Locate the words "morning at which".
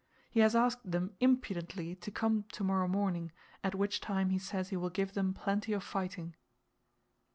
2.87-4.01